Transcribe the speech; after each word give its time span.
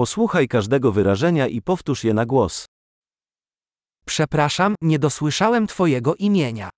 Posłuchaj 0.00 0.47
każdego 0.47 0.91
wyrażenia 0.91 1.47
i 1.47 1.61
powtórz 1.61 2.03
je 2.03 2.13
na 2.13 2.25
głos. 2.25 2.65
Przepraszam, 4.05 4.75
nie 4.81 4.99
dosłyszałem 4.99 5.67
Twojego 5.67 6.15
imienia. 6.15 6.69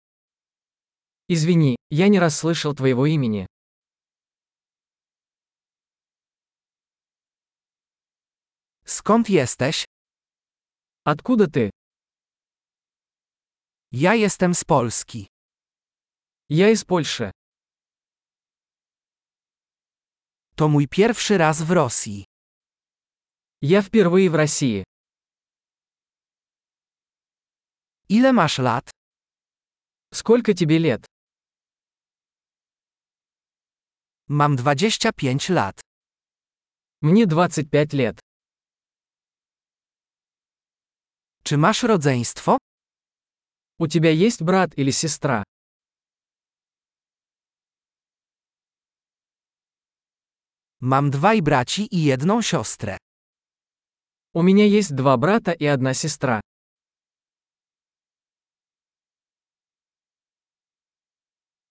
Извини, 1.29 1.75
я 1.91 2.09
не 2.09 2.19
расслышал 2.19 2.75
твоего 2.75 3.05
имени. 3.05 3.45
Skąd 8.85 9.29
jesteś? 9.29 9.85
Откуда 11.05 11.47
ты? 11.47 11.69
Ja 13.91 14.13
jestem 14.13 14.53
z 14.53 14.63
Polski. 14.63 15.27
Я 16.49 16.69
из 16.69 16.83
Польши. 16.85 17.31
To 20.55 20.67
mój 20.67 20.87
pierwszy 20.87 21.37
raz 21.37 21.61
w 21.61 21.71
Rosji. 21.71 22.25
Я 23.65 23.81
впервые 23.81 24.29
в 24.29 24.35
России. 24.35 24.83
Ile 28.09 28.33
masz 28.33 28.59
lat? 28.59 28.91
Сколько 30.11 30.53
тебе 30.53 30.79
лет? 30.79 31.05
Mam 34.27 34.57
25 34.57 35.49
lat. 35.49 35.79
Мне 36.99 37.25
25 37.25 37.93
лет. 37.93 38.19
Czy 41.43 41.57
masz 41.57 41.83
rodzeństwo? 41.83 42.57
У 43.79 43.87
тебя 43.87 44.09
есть 44.09 44.41
брат 44.41 44.77
или 44.77 44.91
сестра? 44.91 45.43
Mam 50.81 51.09
dwaj 51.09 51.41
braci 51.41 51.95
i 51.95 52.03
jedną 52.03 52.41
siostrę. 52.41 52.97
У 54.35 54.41
меня 54.41 54.65
есть 54.65 54.95
два 54.95 55.15
брата 55.15 55.51
и 55.51 55.65
одна 55.65 55.93
сестра. 55.93 56.41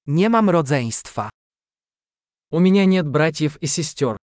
Nie 0.07 0.29
mam 0.29 0.49
rodzeństwa. 0.49 1.31
У 2.51 2.61
меня 2.61 2.85
нет 2.85 3.09
братьев 3.09 3.57
и 3.57 3.67
сестер. 3.67 4.17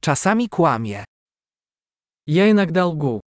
Czasami 0.00 0.48
kłamię. 0.48 1.04
Я 2.26 2.50
иногда 2.50 2.86
лгу. 2.86 3.20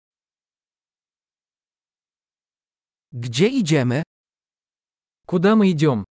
Gdzie 3.12 3.48
idziemy? 3.48 4.02
Куда 5.26 5.54
мы 5.54 5.70
идем? 5.70 6.05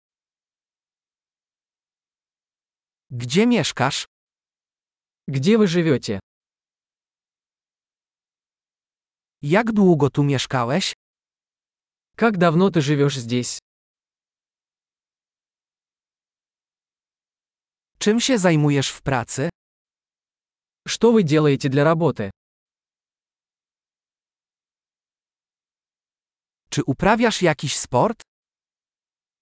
Gdzie 3.11 3.47
mieszkasz? 3.47 4.07
Где 5.29 5.59
вы 5.59 5.67
живете? 5.67 6.21
Jak 9.43 9.73
długo 9.73 10.11
tu 10.11 10.23
mieszkałeś? 10.25 10.93
Как 12.17 12.39
давно 12.39 12.71
ты 12.71 12.81
живешь 12.81 13.17
здесь? 13.17 13.59
Czym 17.99 18.21
się 18.21 18.39
zajmujesz 18.39 18.91
w 18.91 19.03
pracy? 19.03 19.49
Что 20.89 21.13
вы 21.13 21.23
делаете 21.23 21.69
для 21.69 21.85
работы? 21.85 22.31
Czy 26.71 26.83
uprawiasz 26.85 27.43
jakiś 27.43 27.77
sport? 27.77 28.23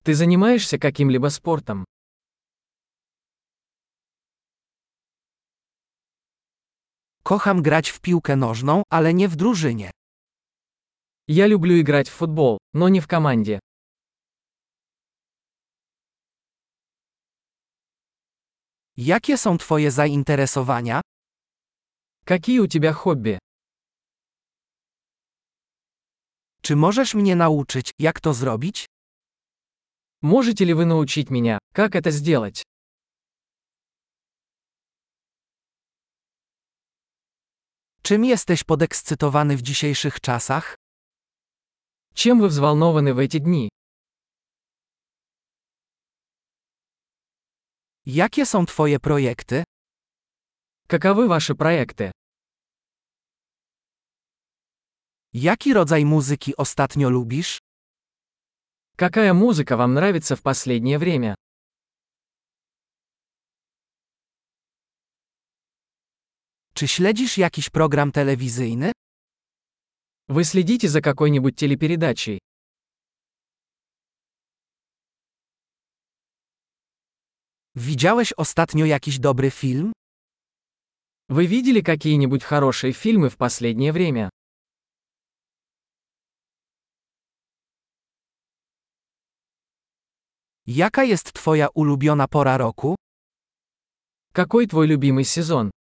Ты 0.05 0.15
занимаешься 0.15 0.79
каким-либо 0.79 1.31
спортом? 1.31 1.85
Kocham 7.29 7.63
grać 7.63 7.91
w 7.91 8.01
piłkę 8.01 8.37
nożną, 8.37 8.83
ale 8.91 9.15
nie 9.15 9.29
w 9.29 9.37
drużynie. 9.37 9.91
Я 11.29 11.47
люблю 11.47 11.81
играть 11.81 12.09
в 12.09 12.13
футбол, 12.13 12.59
но 12.75 12.89
не 12.89 13.01
в 13.01 13.07
команде. 13.07 13.59
Jakie 18.97 19.39
są 19.39 19.59
Twoje 19.59 19.91
zainteresowania? 19.91 21.01
Какие 22.25 22.61
у 22.61 22.67
тебя 22.67 22.93
хобби? 22.93 23.39
Czy 26.63 26.77
możesz 26.77 27.15
mnie 27.15 27.37
nauczyć, 27.37 27.91
jak 27.99 28.21
to 28.21 28.35
zrobić? 28.35 28.87
Можете 30.23 30.65
ли 30.65 30.75
вы 30.75 30.85
научить 30.87 31.31
меня, 31.31 31.59
как 31.75 31.97
это 31.97 32.11
сделать? 32.11 32.63
Czym 38.09 38.25
jesteś 38.25 38.65
podekscytowany 38.65 39.57
w 39.57 39.63
dzisiejszych 39.63 40.21
czasach? 40.21 40.77
Чем 42.15 42.41
вы 42.41 42.49
взволнованы 42.49 43.15
в 43.15 43.19
эти 43.19 43.39
дни? 43.39 43.69
Jakie 48.07 48.47
są 48.47 48.67
Twoje 48.67 49.01
projekty? 49.01 49.65
Каковы 50.87 51.29
ваши 51.29 51.55
проекты? 51.55 52.11
Jaki 55.33 55.73
rodzaj 55.73 56.05
muzyki 56.05 56.57
ostatnio 56.57 57.09
lubisz? 57.11 57.59
Какая 58.97 59.33
музыка 59.33 59.77
вам 59.77 59.95
нравится 59.95 60.37
в 60.37 60.43
последнее 60.43 60.99
время? 60.99 61.35
Czy 66.80 66.88
śledzisz 66.88 67.38
jakiś 67.38 67.70
program 67.70 68.12
telewizyjny? 68.12 68.92
Вы 70.30 70.46
следите 70.46 70.88
за 70.88 71.02
какой-нибудь 71.02 71.56
телепередачей? 71.56 72.40
Widziałeś 77.76 78.34
ostatnio 78.38 78.86
jakiś 78.86 79.20
dobry 79.20 79.52
film? 79.52 79.92
Вы 81.30 81.48
видели 81.48 81.82
какие-нибудь 81.82 82.44
хорошие 82.44 82.94
фильмы 82.94 83.30
в 83.30 83.38
последнее 83.38 83.92
время? 83.92 84.30
Jaka 90.66 91.04
jest 91.04 91.34
Twoja 91.34 91.68
ulubiona 91.74 92.28
pora 92.28 92.58
roku? 92.58 92.96
Какой 94.34 94.68
твой 94.68 94.88
любимый 94.88 95.26
сезон? 95.26 95.72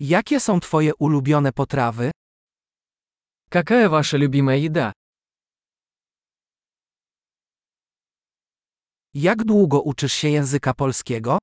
Jakie 0.00 0.40
są 0.40 0.60
Twoje 0.60 0.94
ulubione 0.94 1.52
potrawy? 1.52 2.10
Какая 3.50 3.88
ваша 3.88 4.16
любимая 4.16 4.58
еда? 4.58 4.92
Jak 9.14 9.44
długo 9.44 9.80
uczysz 9.80 10.12
się 10.12 10.28
języka 10.28 10.74
polskiego? 10.74 11.38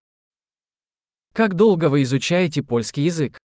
Как 1.33 1.53
долго 1.55 1.89
вы 1.89 2.01
изучаете 2.01 2.63
польский 2.63 3.03
язык? 3.05 3.37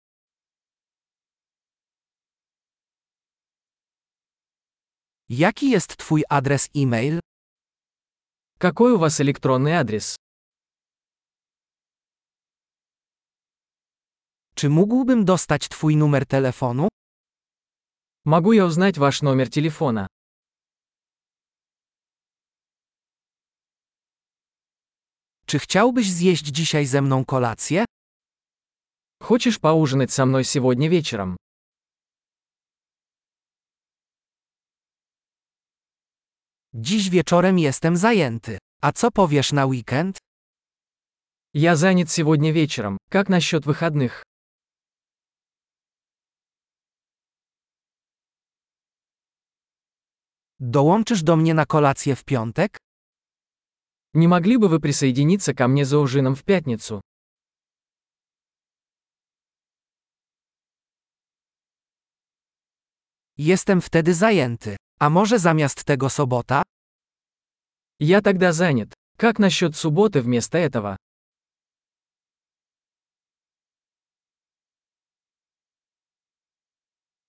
Jaki 5.29 5.69
jest 5.69 5.97
Twój 5.97 6.24
adres 6.29 6.69
e-mail? 6.75 7.19
Какой 8.59 8.94
у 8.94 8.97
вас 8.97 9.19
электронный 9.22 9.74
адрес? 9.74 10.16
Czy 14.56 14.69
mógłbym 14.69 15.25
dostać 15.25 15.69
Twój 15.69 15.96
numer 15.96 16.25
telefonu? 16.25 16.88
Могу 18.25 18.53
я 18.53 18.66
узнать 18.66 18.97
ваш 18.97 19.22
номер 19.22 19.50
телефона? 19.50 20.07
Czy 25.46 25.59
chciałbyś 25.59 26.11
zjeść 26.11 26.46
dzisiaj 26.46 26.85
ze 26.85 27.02
mną 27.02 27.26
kolację? 27.26 27.85
Хочешь 29.22 29.59
поужинать 29.59 30.11
со 30.11 30.26
мной 30.26 30.43
сегодня 30.46 30.90
вечером? 30.90 31.35
Dziś 36.73 37.09
wieczorem 37.09 37.59
jestem 37.59 37.97
zajęty. 37.97 38.58
A 38.82 38.91
co 38.91 39.11
powiesz 39.11 39.52
na 39.52 39.66
weekend? 39.66 40.17
Я 41.53 41.76
занят 41.76 42.11
сегодня 42.11 42.52
вечером. 42.52 42.97
Как 43.09 43.29
насчет 43.29 43.66
выходных? 43.66 44.23
Dołączysz 50.59 51.23
do 51.23 51.35
mnie 51.35 51.53
na 51.53 51.66
kolację 51.66 52.16
w 52.16 52.23
piątek? 52.23 52.78
Не 54.14 54.28
могли 54.28 54.58
бы 54.58 54.67
вы 54.70 54.79
присоединиться 54.79 55.53
ко 55.53 55.67
мне 55.67 55.85
за 55.85 55.97
ужином 55.99 56.35
в 56.35 56.43
пятницу? 56.43 57.02
Jestem 63.38 63.82
wtedy 63.82 64.14
zajęty. 64.14 64.76
A 64.99 65.09
może 65.09 65.40
zamiast 65.40 65.84
tego 65.84 66.09
sobota? 66.09 66.64
Я 67.99 68.22
тогда 68.22 68.52
занят. 68.52 68.93
Как 69.17 69.40
насчет 69.40 69.76
субботы 69.76 70.22
вместо 70.22 70.58
этого? 70.58 70.97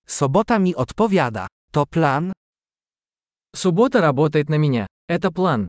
Sobota 0.06 0.58
mi 0.58 0.74
odpowiada. 0.74 1.46
To 1.72 1.86
plan? 1.86 2.32
Суббота 3.53 4.01
работает 4.01 4.49
на 4.49 4.55
меня. 4.55 4.87
Это 5.07 5.31
план. 5.31 5.67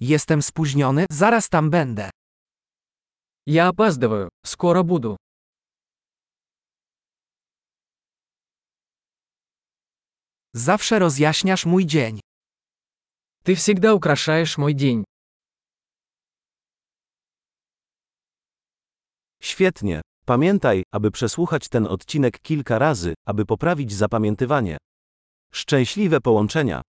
Jestem 0.00 0.42
spóźniony, 0.42 1.06
zaraz 1.10 1.48
tam 1.48 1.70
będę. 1.70 2.10
Я 3.46 3.68
опаздываю. 3.68 4.28
Скоро 4.46 4.82
буду. 4.82 5.16
Zawsze 10.54 10.98
rozjaśniasz 10.98 11.66
mój 11.66 11.86
dzień. 11.86 12.20
Ты 13.44 13.54
всегда 13.54 13.94
украшаешь 13.94 14.58
мой 14.58 14.74
день. 14.74 15.04
Świetnie. 19.40 20.02
Pamiętaj, 20.28 20.82
aby 20.92 21.10
przesłuchać 21.10 21.68
ten 21.68 21.86
odcinek 21.86 22.40
kilka 22.40 22.78
razy, 22.78 23.14
aby 23.26 23.46
poprawić 23.46 23.92
zapamiętywanie. 23.92 24.76
Szczęśliwe 25.52 26.20
połączenia. 26.20 26.82